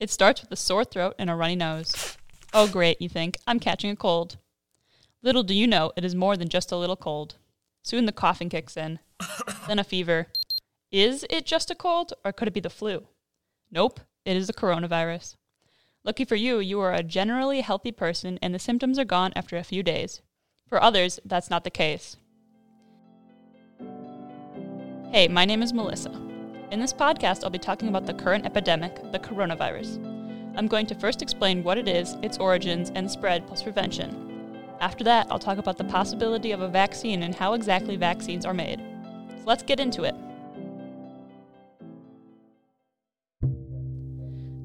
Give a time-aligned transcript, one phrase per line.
[0.00, 2.16] It starts with a sore throat and a runny nose.
[2.54, 3.36] Oh, great, you think.
[3.46, 4.38] I'm catching a cold.
[5.22, 7.34] Little do you know, it is more than just a little cold.
[7.82, 8.98] Soon the coughing kicks in,
[9.68, 10.28] then a fever.
[10.90, 13.08] Is it just a cold, or could it be the flu?
[13.70, 15.36] Nope, it is the coronavirus.
[16.02, 19.58] Lucky for you, you are a generally healthy person and the symptoms are gone after
[19.58, 20.22] a few days.
[20.66, 22.16] For others, that's not the case.
[25.12, 26.29] Hey, my name is Melissa.
[26.70, 29.96] In this podcast, I'll be talking about the current epidemic, the coronavirus.
[30.56, 34.56] I'm going to first explain what it is, its origins, and spread plus prevention.
[34.80, 38.54] After that, I'll talk about the possibility of a vaccine and how exactly vaccines are
[38.54, 38.78] made.
[39.38, 40.14] So let's get into it.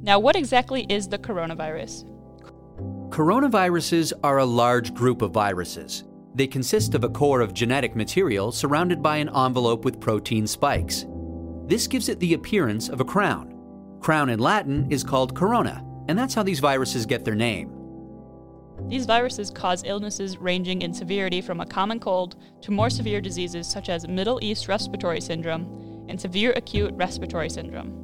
[0.03, 2.07] Now, what exactly is the coronavirus?
[3.09, 6.03] Coronaviruses are a large group of viruses.
[6.35, 11.07] They consist of a core of genetic material surrounded by an envelope with protein spikes.
[11.67, 13.51] This gives it the appearance of a crown.
[13.99, 17.71] Crown in Latin is called corona, and that's how these viruses get their name.
[18.87, 23.65] These viruses cause illnesses ranging in severity from a common cold to more severe diseases
[23.67, 28.01] such as Middle East Respiratory Syndrome and severe acute respiratory syndrome.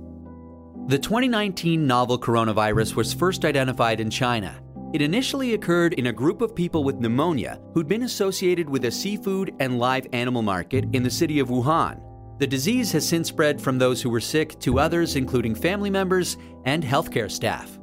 [0.87, 4.59] The 2019 novel coronavirus was first identified in China.
[4.93, 8.91] It initially occurred in a group of people with pneumonia who'd been associated with a
[8.91, 12.01] seafood and live animal market in the city of Wuhan.
[12.41, 16.37] The disease has since spread from those who were sick to others, including family members
[16.65, 17.77] and healthcare staff.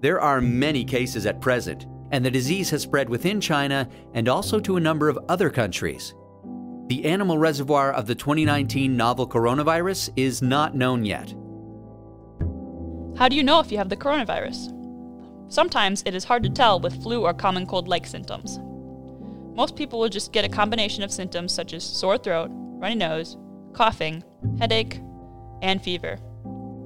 [0.00, 4.58] There are many cases at present, and the disease has spread within China and also
[4.58, 6.12] to a number of other countries.
[6.88, 11.32] The animal reservoir of the 2019 novel coronavirus is not known yet.
[13.16, 14.74] How do you know if you have the coronavirus?
[15.52, 18.58] Sometimes it is hard to tell with flu or common cold like symptoms.
[19.54, 23.36] Most people will just get a combination of symptoms such as sore throat, runny nose,
[23.72, 24.22] coughing,
[24.58, 25.00] headache,
[25.62, 26.18] and fever.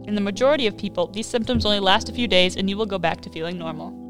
[0.07, 2.87] In the majority of people, these symptoms only last a few days and you will
[2.87, 4.01] go back to feeling normal.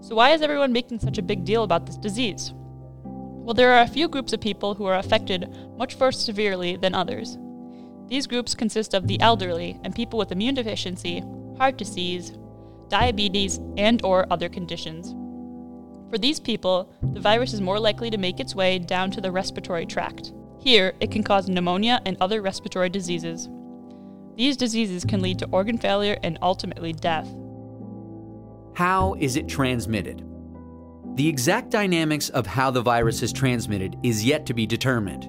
[0.00, 2.52] So, why is everyone making such a big deal about this disease?
[3.04, 6.94] Well, there are a few groups of people who are affected much more severely than
[6.94, 7.36] others.
[8.06, 11.24] These groups consist of the elderly and people with immune deficiency,
[11.58, 12.32] heart disease,
[12.88, 15.14] diabetes, and or other conditions.
[16.10, 19.30] For these people, the virus is more likely to make its way down to the
[19.30, 20.32] respiratory tract.
[20.60, 23.48] Here, it can cause pneumonia and other respiratory diseases.
[24.36, 27.28] These diseases can lead to organ failure and ultimately death.
[28.74, 30.24] How is it transmitted?
[31.16, 35.28] The exact dynamics of how the virus is transmitted is yet to be determined.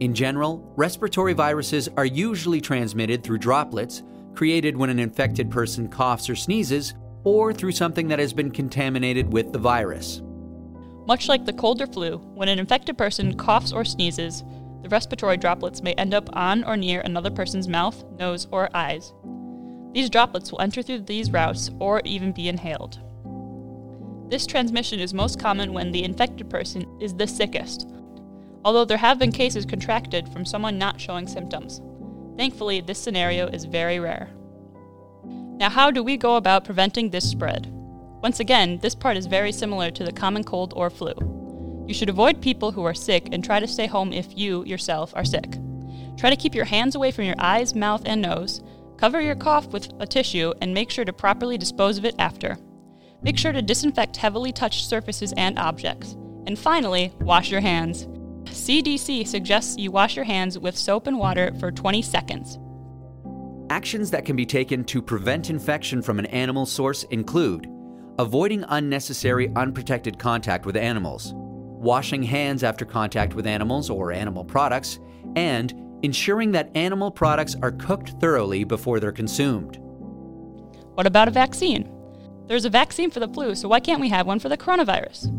[0.00, 4.02] In general, respiratory viruses are usually transmitted through droplets
[4.34, 9.32] created when an infected person coughs or sneezes, or through something that has been contaminated
[9.32, 10.22] with the virus.
[11.06, 14.44] Much like the cold or flu, when an infected person coughs or sneezes,
[14.90, 19.12] respiratory droplets may end up on or near another person's mouth, nose, or eyes.
[19.92, 22.98] These droplets will enter through these routes or even be inhaled.
[24.30, 27.88] This transmission is most common when the infected person is the sickest,
[28.64, 31.80] although there have been cases contracted from someone not showing symptoms.
[32.36, 34.30] Thankfully, this scenario is very rare.
[35.24, 37.66] Now, how do we go about preventing this spread?
[38.22, 41.12] Once again, this part is very similar to the common cold or flu.
[41.90, 45.12] You should avoid people who are sick and try to stay home if you yourself
[45.16, 45.58] are sick.
[46.16, 48.62] Try to keep your hands away from your eyes, mouth, and nose.
[48.96, 52.56] Cover your cough with a tissue and make sure to properly dispose of it after.
[53.22, 56.12] Make sure to disinfect heavily touched surfaces and objects.
[56.46, 58.06] And finally, wash your hands.
[58.44, 62.60] CDC suggests you wash your hands with soap and water for 20 seconds.
[63.68, 67.66] Actions that can be taken to prevent infection from an animal source include
[68.20, 71.34] avoiding unnecessary, unprotected contact with animals,
[71.80, 74.98] washing hands after contact with animals or animal products,
[75.34, 79.78] and ensuring that animal products are cooked thoroughly before they're consumed.
[80.94, 81.90] What about a vaccine?
[82.46, 85.32] There's a vaccine for the flu, so why can't we have one for the coronavirus?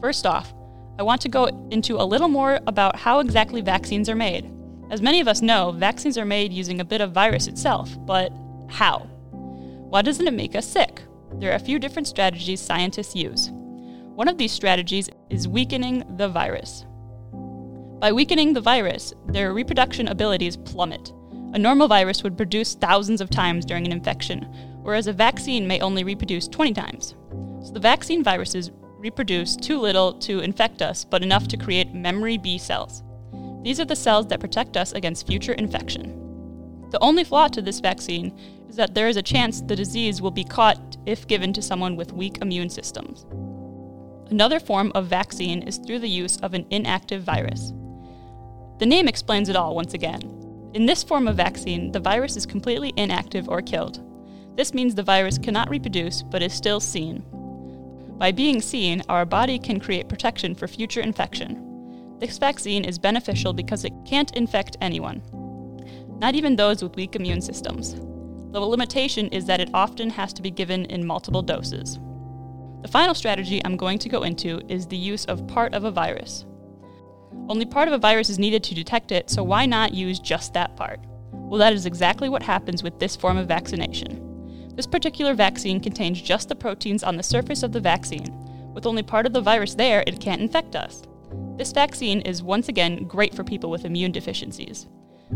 [0.00, 0.52] First off,
[0.98, 4.50] I want to go into a little more about how exactly vaccines are made.
[4.90, 8.32] As many of us know, vaccines are made using a bit of virus itself, but
[8.68, 8.98] how?
[9.30, 11.00] Why doesn't it make us sick?
[11.34, 13.50] There are a few different strategies scientists use.
[14.18, 16.84] One of these strategies is weakening the virus.
[18.00, 21.12] By weakening the virus, their reproduction abilities plummet.
[21.54, 24.42] A normal virus would produce thousands of times during an infection,
[24.82, 27.14] whereas a vaccine may only reproduce 20 times.
[27.64, 32.38] So the vaccine viruses reproduce too little to infect us, but enough to create memory
[32.38, 33.04] B cells.
[33.62, 36.88] These are the cells that protect us against future infection.
[36.90, 38.36] The only flaw to this vaccine
[38.68, 41.94] is that there is a chance the disease will be caught if given to someone
[41.94, 43.24] with weak immune systems.
[44.30, 47.72] Another form of vaccine is through the use of an inactive virus.
[48.78, 50.20] The name explains it all once again.
[50.74, 54.04] In this form of vaccine, the virus is completely inactive or killed.
[54.54, 57.24] This means the virus cannot reproduce but is still seen.
[58.18, 62.16] By being seen, our body can create protection for future infection.
[62.18, 65.22] This vaccine is beneficial because it can't infect anyone,
[66.20, 67.94] not even those with weak immune systems.
[68.52, 71.98] The limitation is that it often has to be given in multiple doses.
[72.82, 75.90] The final strategy I'm going to go into is the use of part of a
[75.90, 76.44] virus.
[77.48, 80.54] Only part of a virus is needed to detect it, so why not use just
[80.54, 81.00] that part?
[81.32, 84.72] Well, that is exactly what happens with this form of vaccination.
[84.76, 88.32] This particular vaccine contains just the proteins on the surface of the vaccine.
[88.74, 91.02] With only part of the virus there, it can't infect us.
[91.56, 94.86] This vaccine is once again great for people with immune deficiencies.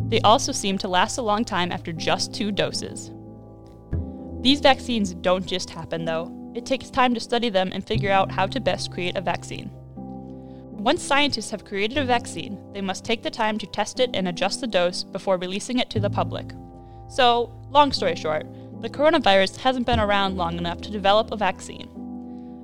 [0.08, 3.10] They also seem to last a long time after just two doses.
[4.40, 6.41] These vaccines don't just happen, though.
[6.54, 9.70] It takes time to study them and figure out how to best create a vaccine.
[10.82, 14.26] Once scientists have created a vaccine, they must take the time to test it and
[14.26, 16.52] adjust the dose before releasing it to the public.
[17.08, 18.46] So, long story short,
[18.80, 21.88] the coronavirus hasn't been around long enough to develop a vaccine.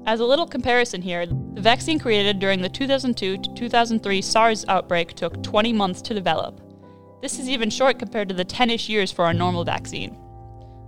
[0.04, 5.14] As a little comparison here, the vaccine created during the 2002 to 2003 SARS outbreak
[5.14, 6.60] took 20 months to develop.
[7.22, 10.18] This is even short compared to the 10 ish years for a normal vaccine.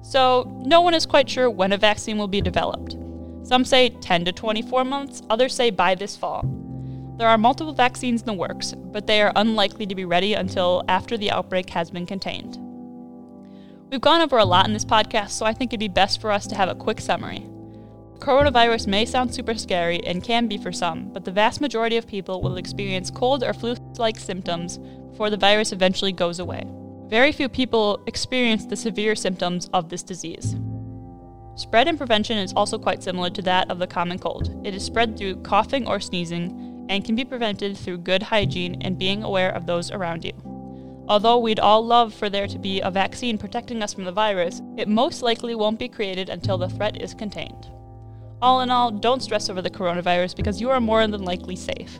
[0.02, 2.96] So, no one is quite sure when a vaccine will be developed.
[3.42, 6.44] Some say 10 to 24 months, others say by this fall.
[7.18, 10.82] There are multiple vaccines in the works, but they are unlikely to be ready until
[10.88, 12.58] after the outbreak has been contained.
[13.90, 16.30] We've gone over a lot in this podcast, so I think it'd be best for
[16.30, 17.46] us to have a quick summary.
[18.20, 22.06] Coronavirus may sound super scary and can be for some, but the vast majority of
[22.06, 24.78] people will experience cold or flu like symptoms
[25.10, 26.64] before the virus eventually goes away.
[27.10, 30.54] Very few people experience the severe symptoms of this disease.
[31.56, 34.64] Spread and prevention is also quite similar to that of the common cold.
[34.64, 38.96] It is spread through coughing or sneezing and can be prevented through good hygiene and
[38.96, 40.32] being aware of those around you.
[41.08, 44.62] Although we'd all love for there to be a vaccine protecting us from the virus,
[44.78, 47.72] it most likely won't be created until the threat is contained.
[48.40, 51.98] All in all, don't stress over the coronavirus because you are more than likely safe.